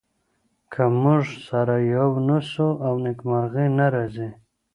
که 0.73 0.83
موږ 1.01 1.23
سره 1.47 1.75
يو 1.95 2.09
نه 2.27 2.37
سو 2.51 2.67
نو 2.81 2.91
نېکمرغي 3.03 3.67
نه 3.77 3.85
راځي. 3.93 4.29